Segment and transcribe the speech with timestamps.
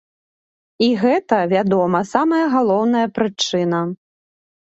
[0.85, 3.81] І гэта, вядома, самая галоўная прычына.